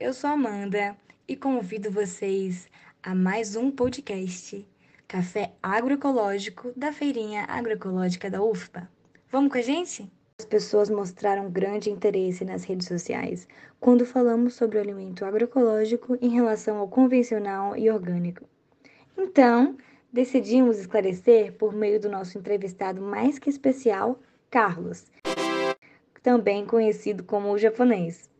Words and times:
eu 0.00 0.14
sou 0.14 0.30
Amanda 0.30 0.96
e 1.26 1.36
convido 1.36 1.90
vocês 1.90 2.68
a 3.02 3.14
mais 3.14 3.56
um 3.56 3.70
podcast 3.70 4.66
Café 5.08 5.52
Agroecológico 5.62 6.72
da 6.76 6.92
Feirinha 6.92 7.44
Agroecológica 7.48 8.30
da 8.30 8.42
UFBA. 8.42 8.88
Vamos 9.30 9.52
com 9.52 9.58
a 9.58 9.62
gente? 9.62 10.10
As 10.38 10.44
pessoas 10.44 10.88
mostraram 10.88 11.50
grande 11.50 11.90
interesse 11.90 12.44
nas 12.44 12.64
redes 12.64 12.86
sociais 12.86 13.46
quando 13.80 14.06
falamos 14.06 14.54
sobre 14.54 14.78
o 14.78 14.80
alimento 14.80 15.24
agroecológico 15.24 16.16
em 16.20 16.30
relação 16.30 16.78
ao 16.78 16.88
convencional 16.88 17.76
e 17.76 17.90
orgânico. 17.90 18.44
Então, 19.18 19.76
decidimos 20.12 20.78
esclarecer 20.78 21.52
por 21.54 21.74
meio 21.74 22.00
do 22.00 22.08
nosso 22.08 22.38
entrevistado 22.38 23.02
mais 23.02 23.38
que 23.38 23.50
especial, 23.50 24.18
Carlos, 24.50 25.10
também 26.22 26.64
conhecido 26.64 27.24
como 27.24 27.50
o 27.50 27.58
japonês. 27.58 28.30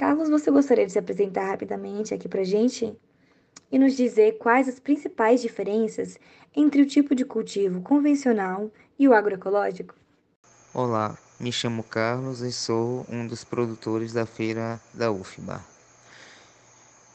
Carlos, 0.00 0.30
você 0.30 0.50
gostaria 0.50 0.86
de 0.86 0.92
se 0.92 0.98
apresentar 0.98 1.44
rapidamente 1.44 2.14
aqui 2.14 2.26
para 2.26 2.42
gente 2.42 2.90
e 3.70 3.78
nos 3.78 3.94
dizer 3.94 4.38
quais 4.38 4.66
as 4.66 4.80
principais 4.80 5.42
diferenças 5.42 6.18
entre 6.56 6.80
o 6.80 6.86
tipo 6.86 7.14
de 7.14 7.22
cultivo 7.22 7.82
convencional 7.82 8.70
e 8.98 9.06
o 9.06 9.12
agroecológico? 9.12 9.94
Olá, 10.72 11.18
me 11.38 11.52
chamo 11.52 11.84
Carlos 11.84 12.40
e 12.40 12.50
sou 12.50 13.04
um 13.10 13.26
dos 13.26 13.44
produtores 13.44 14.14
da 14.14 14.24
feira 14.24 14.80
da 14.94 15.12
UFBA. 15.12 15.62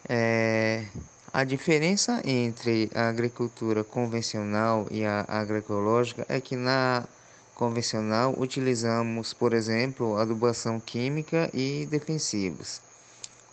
É, 0.08 0.86
a 1.34 1.44
diferença 1.44 2.22
entre 2.24 2.92
a 2.94 3.10
agricultura 3.10 3.84
convencional 3.84 4.86
e 4.92 5.04
a 5.04 5.26
agroecológica 5.28 6.24
é 6.30 6.40
que 6.40 6.56
na 6.56 7.08
convencional, 7.56 8.36
utilizamos, 8.38 9.34
por 9.34 9.54
exemplo, 9.54 10.18
adubação 10.18 10.80
química 10.80 11.50
e 11.54 11.88
defensivos. 11.88 12.82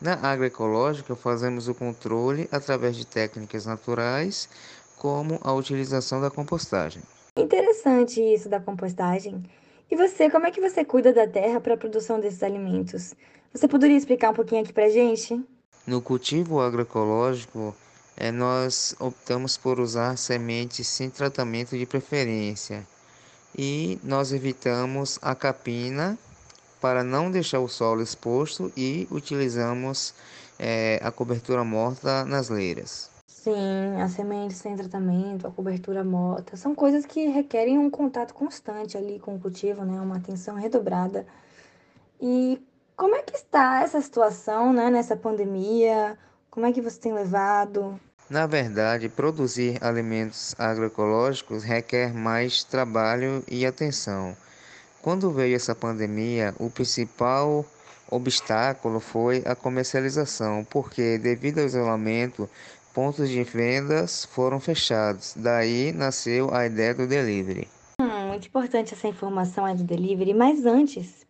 Na 0.01 0.15
agroecológica, 0.15 1.15
fazemos 1.15 1.69
o 1.69 1.75
controle 1.75 2.49
através 2.51 2.97
de 2.97 3.07
técnicas 3.07 3.65
naturais, 3.65 4.49
como 4.99 5.39
a 5.43 5.53
utilização 5.53 6.21
da 6.21 6.31
compostagem. 6.31 7.03
Interessante 7.37 8.21
isso 8.21 8.49
da 8.49 8.61
compostagem. 8.61 9.43
E 9.91 9.97
você, 9.97 10.29
como 10.29 10.47
é 10.47 10.51
que 10.51 10.61
você 10.61 10.85
cuida 10.85 11.13
da 11.13 11.27
terra 11.27 11.61
para 11.61 11.75
a 11.75 11.77
produção 11.77 12.19
desses 12.19 12.43
alimentos? 12.43 13.15
Você 13.53 13.69
poderia 13.69 13.97
explicar 13.97 14.31
um 14.31 14.35
pouquinho 14.35 14.63
aqui 14.63 14.73
para 14.73 14.89
gente? 14.89 15.41
No 15.87 16.03
cultivo 16.03 16.61
agroecológico, 16.61 17.75
é, 18.17 18.33
nós 18.33 18.97
optamos 18.99 19.57
por 19.57 19.79
usar 19.79 20.17
sementes 20.17 20.89
sem 20.89 21.09
tratamento 21.09 21.77
de 21.79 21.87
preferência 21.87 22.87
e 23.57 23.99
nós 24.03 24.33
evitamos 24.33 25.19
a 25.23 25.35
capina 25.35 26.19
para 26.81 27.05
não 27.05 27.31
deixar 27.31 27.61
o 27.61 27.69
solo 27.69 28.03
exposto 28.03 28.73
e 28.77 29.07
utilizamos 29.11 30.15
é, 30.59 31.01
a 31.03 31.11
cobertura 31.11 31.65
morta 31.65 32.25
nas 32.25 32.49
leiras. 32.49 33.11
Sim, 33.27 34.01
as 34.01 34.13
sementes 34.13 34.59
sem 34.59 34.77
tratamento, 34.77 35.47
a 35.47 35.51
cobertura 35.51 36.05
morta, 36.05 36.57
são 36.57 36.75
coisas 36.75 37.05
que 37.05 37.27
requerem 37.27 37.79
um 37.79 37.91
contato 37.91 38.33
constante 38.35 38.97
ali 38.97 39.19
com 39.19 39.35
o 39.35 39.41
cultivo, 39.41 39.85
né? 39.85 40.01
Uma 40.01 40.17
atenção 40.17 40.55
redobrada. 40.55 41.27
E 42.21 42.61
como 42.97 43.17
é 43.17 43.23
que 43.23 43.35
está 43.35 43.83
essa 43.83 44.01
situação, 44.01 44.73
né, 44.73 44.91
nessa 44.91 45.17
pandemia? 45.17 46.17
Como 46.51 46.67
é 46.67 46.73
que 46.73 46.81
você 46.81 47.01
tem 47.01 47.13
levado? 47.13 47.99
Na 48.31 48.47
verdade, 48.47 49.09
produzir 49.09 49.79
alimentos 49.83 50.55
agroecológicos 50.59 51.65
requer 51.65 52.15
mais 52.15 52.65
trabalho 52.65 53.45
e 53.47 53.67
atenção. 53.67 54.37
Quando 55.03 55.31
veio 55.31 55.57
essa 55.57 55.75
pandemia, 55.75 56.55
o 56.59 56.71
principal 56.71 57.67
obstáculo 58.11 59.01
foi 59.01 59.43
a 59.45 59.55
comercialização, 59.55 60.65
porque 60.65 61.19
devido 61.19 61.59
ao 61.59 61.67
isolamento, 61.67 62.49
pontos 62.95 63.29
de 63.29 63.43
vendas 63.43 64.25
foram 64.27 64.61
fechados. 64.61 65.35
Daí 65.37 65.93
nasceu 65.93 66.55
a 66.55 66.67
ideia 66.67 66.95
do 66.95 67.07
delivery. 67.07 67.69
Hum, 68.01 68.29
muito 68.29 68.47
importante 68.47 68.95
essa 68.95 69.09
informação 69.09 69.67
é 69.67 69.75
do 69.75 69.83
delivery, 69.83 70.35
mas 70.35 70.65
antes, 70.65 71.27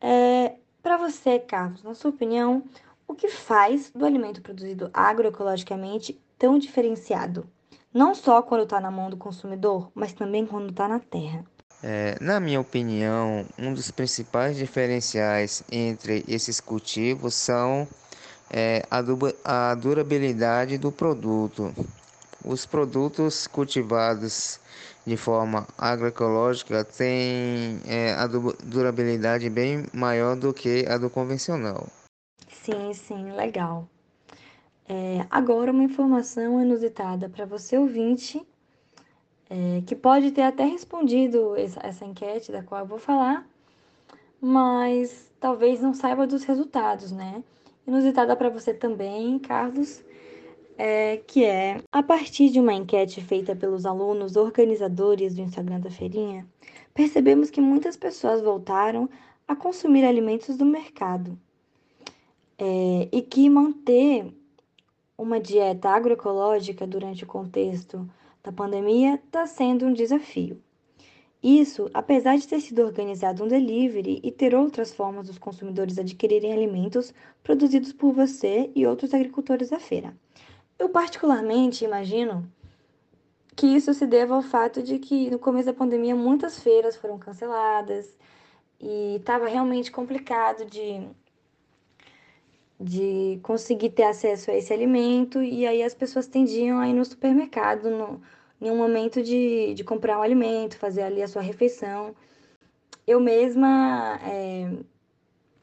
é, 0.00 0.54
para 0.82 0.96
você, 0.96 1.38
Carlos, 1.38 1.82
na 1.82 1.94
sua 1.94 2.10
opinião, 2.10 2.62
o 3.08 3.14
que 3.14 3.28
faz 3.28 3.90
do 3.94 4.04
alimento 4.04 4.42
produzido 4.42 4.90
agroecologicamente 4.92 6.20
tão 6.38 6.58
diferenciado, 6.58 7.48
não 7.92 8.14
só 8.14 8.42
quando 8.42 8.64
está 8.64 8.78
na 8.80 8.90
mão 8.90 9.08
do 9.08 9.16
consumidor, 9.16 9.90
mas 9.94 10.12
também 10.12 10.46
quando 10.46 10.68
está 10.68 10.86
na 10.86 11.00
terra. 11.00 11.42
É, 11.82 12.16
na 12.20 12.38
minha 12.38 12.60
opinião, 12.60 13.46
um 13.58 13.72
dos 13.72 13.90
principais 13.90 14.56
diferenciais 14.56 15.62
entre 15.72 16.24
esses 16.28 16.60
cultivos 16.60 17.34
são 17.34 17.88
é, 18.50 18.82
a, 18.90 19.00
a 19.70 19.74
durabilidade 19.74 20.76
do 20.76 20.92
produto. 20.92 21.72
Os 22.44 22.66
produtos 22.66 23.46
cultivados 23.46 24.60
de 25.06 25.16
forma 25.16 25.66
agroecológica 25.78 26.84
têm 26.84 27.80
é, 27.86 28.12
a 28.12 28.26
durabilidade 28.26 29.48
bem 29.48 29.86
maior 29.92 30.36
do 30.36 30.52
que 30.52 30.84
a 30.86 30.98
do 30.98 31.08
convencional. 31.08 31.86
Sim, 32.68 32.92
sim, 32.92 33.32
legal. 33.32 33.88
É, 34.86 35.26
agora, 35.30 35.72
uma 35.72 35.84
informação 35.84 36.60
inusitada 36.60 37.26
para 37.26 37.46
você 37.46 37.78
ouvinte, 37.78 38.46
é, 39.48 39.82
que 39.86 39.96
pode 39.96 40.32
ter 40.32 40.42
até 40.42 40.64
respondido 40.66 41.56
essa, 41.56 41.80
essa 41.82 42.04
enquete 42.04 42.52
da 42.52 42.62
qual 42.62 42.82
eu 42.82 42.86
vou 42.86 42.98
falar, 42.98 43.48
mas 44.38 45.32
talvez 45.40 45.80
não 45.80 45.94
saiba 45.94 46.26
dos 46.26 46.44
resultados, 46.44 47.10
né? 47.10 47.42
Inusitada 47.86 48.36
para 48.36 48.50
você 48.50 48.74
também, 48.74 49.38
Carlos, 49.38 50.04
é, 50.76 51.16
que 51.26 51.46
é 51.46 51.80
a 51.90 52.02
partir 52.02 52.50
de 52.50 52.60
uma 52.60 52.74
enquete 52.74 53.22
feita 53.22 53.56
pelos 53.56 53.86
alunos 53.86 54.36
organizadores 54.36 55.34
do 55.34 55.40
Instagram 55.40 55.80
da 55.80 55.90
Feirinha, 55.90 56.46
percebemos 56.92 57.48
que 57.48 57.62
muitas 57.62 57.96
pessoas 57.96 58.42
voltaram 58.42 59.08
a 59.46 59.56
consumir 59.56 60.04
alimentos 60.04 60.58
do 60.58 60.66
mercado 60.66 61.38
é, 62.58 63.08
e 63.12 63.22
que 63.22 63.48
manter 63.48 64.34
uma 65.16 65.40
dieta 65.40 65.88
agroecológica 65.88 66.86
durante 66.86 67.24
o 67.24 67.26
contexto 67.26 68.08
da 68.42 68.52
pandemia 68.52 69.14
está 69.14 69.46
sendo 69.46 69.86
um 69.86 69.92
desafio. 69.92 70.60
Isso, 71.42 71.88
apesar 71.94 72.36
de 72.36 72.48
ter 72.48 72.60
sido 72.60 72.82
organizado 72.82 73.44
um 73.44 73.48
delivery 73.48 74.20
e 74.24 74.32
ter 74.32 74.54
outras 74.54 74.92
formas 74.92 75.28
dos 75.28 75.38
consumidores 75.38 75.98
adquirirem 75.98 76.52
alimentos 76.52 77.14
produzidos 77.44 77.92
por 77.92 78.12
você 78.12 78.70
e 78.74 78.84
outros 78.86 79.14
agricultores 79.14 79.70
da 79.70 79.78
feira. 79.78 80.12
Eu, 80.76 80.88
particularmente, 80.88 81.84
imagino 81.84 82.50
que 83.54 83.66
isso 83.66 83.94
se 83.94 84.06
deva 84.06 84.34
ao 84.34 84.42
fato 84.42 84.82
de 84.82 84.98
que 84.98 85.30
no 85.30 85.38
começo 85.38 85.66
da 85.66 85.72
pandemia 85.72 86.14
muitas 86.14 86.60
feiras 86.60 86.96
foram 86.96 87.18
canceladas 87.18 88.16
e 88.80 89.16
estava 89.16 89.48
realmente 89.48 89.90
complicado 89.90 90.64
de 90.64 91.08
de 92.80 93.40
conseguir 93.42 93.90
ter 93.90 94.04
acesso 94.04 94.50
a 94.50 94.54
esse 94.54 94.72
alimento, 94.72 95.42
e 95.42 95.66
aí 95.66 95.82
as 95.82 95.94
pessoas 95.94 96.26
tendiam 96.26 96.78
a 96.78 96.88
ir 96.88 96.94
no 96.94 97.04
supermercado 97.04 97.90
no, 97.90 98.20
em 98.60 98.70
um 98.70 98.76
momento 98.76 99.22
de, 99.22 99.74
de 99.74 99.84
comprar 99.84 100.18
um 100.18 100.22
alimento, 100.22 100.78
fazer 100.78 101.02
ali 101.02 101.22
a 101.22 101.28
sua 101.28 101.42
refeição. 101.42 102.14
Eu 103.06 103.20
mesma 103.20 104.20
é, 104.22 104.70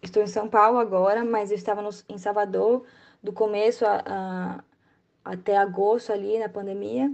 estou 0.02 0.22
em 0.24 0.28
São 0.28 0.50
Paulo 0.50 0.78
agora, 0.78 1.24
mas 1.24 1.52
eu 1.52 1.58
estava 1.58 1.82
no, 1.82 1.90
em 2.10 2.18
Salvador 2.18 2.84
do 3.24 3.32
começo 3.34 3.86
a, 3.86 4.04
a, 4.06 4.64
até 5.24 5.58
agosto 5.58 6.12
ali 6.12 6.38
na 6.40 6.50
pandemia 6.50 7.12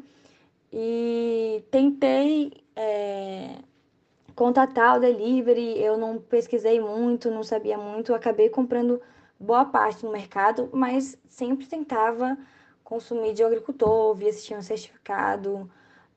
e 0.73 1.63
tentei 1.69 2.53
é, 2.75 3.57
contatar 4.35 4.97
o 4.97 4.99
delivery, 4.99 5.79
eu 5.79 5.97
não 5.97 6.17
pesquisei 6.17 6.79
muito, 6.79 7.29
não 7.29 7.43
sabia 7.43 7.77
muito, 7.77 8.13
acabei 8.13 8.49
comprando 8.49 9.01
boa 9.41 9.65
parte 9.65 10.05
no 10.05 10.11
mercado, 10.11 10.69
mas 10.71 11.17
sempre 11.27 11.65
tentava 11.65 12.37
consumir 12.83 13.33
de 13.33 13.43
um 13.43 13.47
agricultor, 13.47 14.13
via 14.13 14.31
se 14.31 14.45
tinha 14.45 14.59
um 14.59 14.61
certificado 14.61 15.69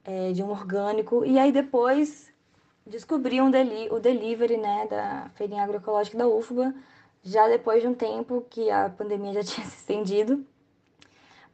é, 0.04 0.32
de 0.32 0.42
um 0.42 0.50
orgânico. 0.50 1.24
E 1.24 1.38
aí 1.38 1.50
depois 1.50 2.32
descobri 2.86 3.40
um 3.40 3.50
deli 3.50 3.88
o 3.90 3.98
delivery 3.98 4.58
né, 4.58 4.86
da 4.88 5.30
feirinha 5.34 5.64
agroecológica 5.64 6.18
da 6.18 6.28
UFBA, 6.28 6.74
já 7.22 7.48
depois 7.48 7.80
de 7.80 7.88
um 7.88 7.94
tempo 7.94 8.44
que 8.50 8.70
a 8.70 8.90
pandemia 8.90 9.32
já 9.32 9.42
tinha 9.44 9.66
se 9.66 9.76
estendido. 9.76 10.44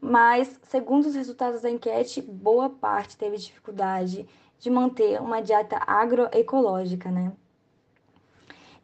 Mas, 0.00 0.58
segundo 0.62 1.06
os 1.06 1.14
resultados 1.14 1.60
da 1.60 1.70
enquete, 1.70 2.22
boa 2.22 2.70
parte 2.70 3.16
teve 3.16 3.36
dificuldade 3.36 4.26
de 4.58 4.70
manter 4.70 5.20
uma 5.20 5.40
dieta 5.40 5.78
agroecológica, 5.86 7.10
né? 7.10 7.32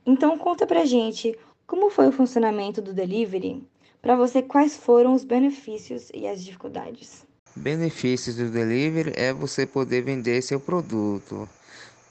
Então, 0.05 0.39
conta 0.39 0.67
pra 0.67 0.85
gente 0.85 1.37
como 1.67 1.91
foi 1.91 2.07
o 2.07 2.13
funcionamento 2.13 2.81
do 2.81 2.95
delivery? 2.95 3.67
Para 4.01 4.15
você, 4.15 4.41
quais 4.41 4.77
foram 4.77 5.15
os 5.15 5.25
benefícios 5.25 6.11
e 6.15 6.27
as 6.27 6.45
dificuldades? 6.45 7.25
Benefícios 7.57 8.37
do 8.37 8.51
delivery 8.51 9.13
é 9.17 9.33
você 9.33 9.67
poder 9.67 10.03
vender 10.03 10.43
seu 10.43 10.61
produto. 10.61 11.49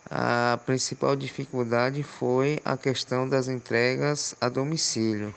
A 0.10 0.60
principal 0.66 1.16
dificuldade 1.16 2.04
foi 2.04 2.60
a 2.66 2.76
questão 2.76 3.28
das 3.28 3.48
entregas 3.48 4.36
a 4.42 4.50
domicílio. 4.50 5.34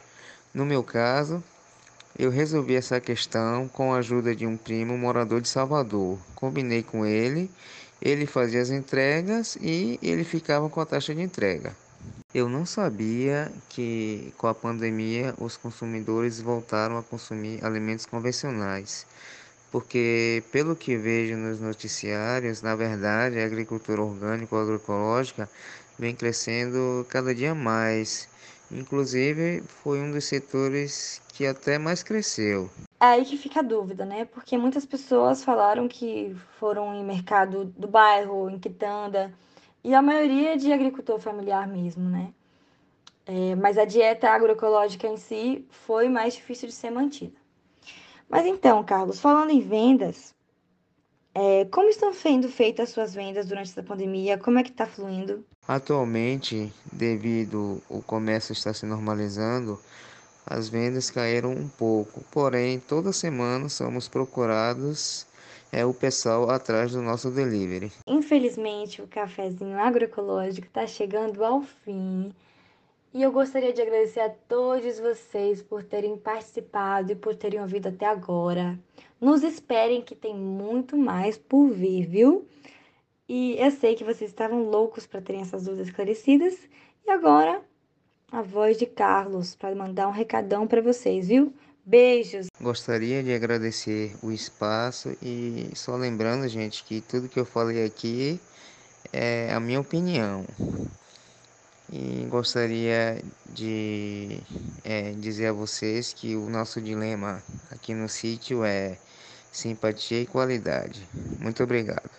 No 0.52 0.66
meu 0.66 0.82
caso, 0.82 1.42
eu 2.18 2.30
resolvi 2.30 2.74
essa 2.74 3.00
questão 3.00 3.68
com 3.68 3.94
a 3.94 3.98
ajuda 3.98 4.34
de 4.34 4.46
um 4.46 4.56
primo 4.56 4.98
morador 4.98 5.40
de 5.40 5.48
Salvador. 5.48 6.18
Combinei 6.34 6.82
com 6.82 7.06
ele, 7.06 7.50
ele 8.02 8.26
fazia 8.26 8.60
as 8.60 8.70
entregas 8.70 9.56
e 9.60 9.98
ele 10.02 10.24
ficava 10.24 10.68
com 10.68 10.80
a 10.80 10.86
taxa 10.86 11.14
de 11.14 11.22
entrega. 11.22 11.74
Eu 12.34 12.46
não 12.46 12.66
sabia 12.66 13.50
que 13.70 14.34
com 14.36 14.48
a 14.48 14.54
pandemia 14.54 15.34
os 15.40 15.56
consumidores 15.56 16.42
voltaram 16.42 16.98
a 16.98 17.02
consumir 17.02 17.64
alimentos 17.64 18.04
convencionais, 18.04 19.06
porque 19.72 20.44
pelo 20.52 20.76
que 20.76 20.94
vejo 20.94 21.38
nos 21.38 21.58
noticiários, 21.58 22.60
na 22.60 22.76
verdade 22.76 23.40
a 23.40 23.46
agricultura 23.46 24.02
orgânica 24.02 24.54
ou 24.54 24.60
agroecológica 24.60 25.48
vem 25.98 26.14
crescendo 26.14 27.06
cada 27.08 27.34
dia 27.34 27.54
mais. 27.54 28.28
Inclusive, 28.70 29.62
foi 29.82 29.98
um 29.98 30.10
dos 30.10 30.24
setores 30.26 31.22
que 31.32 31.46
até 31.46 31.78
mais 31.78 32.02
cresceu. 32.02 32.68
É 33.00 33.06
aí 33.06 33.24
que 33.24 33.38
fica 33.38 33.60
a 33.60 33.62
dúvida, 33.62 34.04
né? 34.04 34.26
Porque 34.26 34.58
muitas 34.58 34.84
pessoas 34.84 35.42
falaram 35.42 35.88
que 35.88 36.36
foram 36.60 36.94
em 36.94 37.02
mercado 37.02 37.64
do 37.64 37.88
bairro, 37.88 38.50
em 38.50 38.58
quitanda, 38.58 39.32
e 39.82 39.94
a 39.94 40.02
maioria 40.02 40.54
é 40.54 40.56
de 40.56 40.72
agricultor 40.72 41.20
familiar 41.20 41.66
mesmo, 41.66 42.08
né? 42.08 42.32
É, 43.24 43.54
mas 43.54 43.76
a 43.76 43.84
dieta 43.84 44.28
agroecológica 44.30 45.06
em 45.06 45.16
si 45.16 45.66
foi 45.70 46.08
mais 46.08 46.34
difícil 46.34 46.68
de 46.68 46.74
ser 46.74 46.90
mantida. 46.90 47.36
Mas 48.28 48.46
então, 48.46 48.82
Carlos, 48.84 49.20
falando 49.20 49.50
em 49.50 49.60
vendas, 49.60 50.34
é, 51.34 51.64
como 51.66 51.88
estão 51.88 52.12
sendo 52.12 52.48
feitas 52.48 52.88
as 52.88 52.94
suas 52.94 53.14
vendas 53.14 53.46
durante 53.46 53.70
essa 53.70 53.82
pandemia? 53.82 54.36
Como 54.36 54.58
é 54.58 54.62
que 54.64 54.70
está 54.70 54.86
fluindo? 54.86 55.44
Atualmente, 55.68 56.72
devido 56.92 57.80
o 57.88 58.02
comércio 58.02 58.52
estar 58.52 58.74
se 58.74 58.84
normalizando, 58.84 59.78
as 60.44 60.68
vendas 60.68 61.10
caíram 61.10 61.52
um 61.52 61.68
pouco. 61.68 62.24
Porém, 62.32 62.80
toda 62.80 63.12
semana 63.12 63.68
somos 63.68 64.08
procurados 64.08 65.27
é 65.72 65.84
o 65.84 65.92
pessoal 65.92 66.50
atrás 66.50 66.92
do 66.92 67.02
nosso 67.02 67.30
delivery. 67.30 67.92
Infelizmente, 68.06 69.02
o 69.02 69.06
cafezinho 69.06 69.78
agroecológico 69.78 70.66
está 70.66 70.86
chegando 70.86 71.44
ao 71.44 71.62
fim. 71.62 72.32
E 73.12 73.22
eu 73.22 73.32
gostaria 73.32 73.72
de 73.72 73.80
agradecer 73.80 74.20
a 74.20 74.28
todos 74.28 74.98
vocês 74.98 75.62
por 75.62 75.82
terem 75.82 76.16
participado 76.16 77.12
e 77.12 77.16
por 77.16 77.34
terem 77.34 77.60
ouvido 77.60 77.88
até 77.88 78.06
agora. 78.06 78.78
Nos 79.20 79.42
esperem 79.42 80.02
que 80.02 80.14
tem 80.14 80.34
muito 80.34 80.96
mais 80.96 81.36
por 81.36 81.70
vir, 81.70 82.06
viu? 82.06 82.46
E 83.28 83.56
eu 83.58 83.70
sei 83.70 83.94
que 83.94 84.04
vocês 84.04 84.30
estavam 84.30 84.62
loucos 84.70 85.06
para 85.06 85.20
terem 85.20 85.42
essas 85.42 85.64
dúvidas 85.64 85.88
esclarecidas. 85.88 86.56
E 87.06 87.10
agora, 87.10 87.62
a 88.30 88.42
voz 88.42 88.76
de 88.76 88.86
Carlos 88.86 89.54
para 89.54 89.74
mandar 89.74 90.08
um 90.08 90.12
recadão 90.12 90.66
para 90.66 90.82
vocês, 90.82 91.28
viu? 91.28 91.52
Beijos. 91.88 92.48
Gostaria 92.60 93.22
de 93.22 93.32
agradecer 93.32 94.14
o 94.22 94.30
espaço 94.30 95.16
e 95.22 95.70
só 95.74 95.96
lembrando, 95.96 96.46
gente, 96.46 96.84
que 96.84 97.00
tudo 97.00 97.30
que 97.30 97.40
eu 97.40 97.46
falei 97.46 97.82
aqui 97.82 98.38
é 99.10 99.50
a 99.54 99.58
minha 99.58 99.80
opinião. 99.80 100.44
E 101.90 102.26
gostaria 102.28 103.22
de 103.46 104.38
é, 104.84 105.12
dizer 105.12 105.46
a 105.46 105.52
vocês 105.54 106.12
que 106.12 106.36
o 106.36 106.50
nosso 106.50 106.78
dilema 106.78 107.42
aqui 107.70 107.94
no 107.94 108.06
sítio 108.06 108.62
é 108.64 108.98
simpatia 109.50 110.20
e 110.20 110.26
qualidade. 110.26 111.08
Muito 111.40 111.62
obrigado. 111.62 112.10